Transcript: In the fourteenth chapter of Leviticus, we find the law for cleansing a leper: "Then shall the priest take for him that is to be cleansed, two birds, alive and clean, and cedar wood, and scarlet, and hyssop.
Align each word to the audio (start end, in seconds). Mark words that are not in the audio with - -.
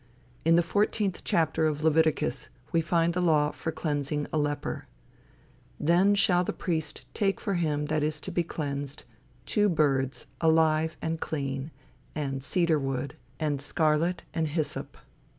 In 0.43 0.55
the 0.55 0.63
fourteenth 0.63 1.21
chapter 1.23 1.67
of 1.67 1.83
Leviticus, 1.83 2.49
we 2.71 2.81
find 2.81 3.13
the 3.13 3.21
law 3.21 3.51
for 3.51 3.71
cleansing 3.71 4.25
a 4.33 4.37
leper: 4.39 4.87
"Then 5.79 6.15
shall 6.15 6.43
the 6.43 6.51
priest 6.53 7.05
take 7.13 7.39
for 7.39 7.53
him 7.53 7.85
that 7.85 8.01
is 8.01 8.19
to 8.21 8.31
be 8.31 8.41
cleansed, 8.41 9.03
two 9.45 9.69
birds, 9.69 10.25
alive 10.41 10.97
and 11.03 11.19
clean, 11.21 11.69
and 12.15 12.43
cedar 12.43 12.79
wood, 12.79 13.15
and 13.39 13.61
scarlet, 13.61 14.23
and 14.33 14.47
hyssop. 14.47 14.97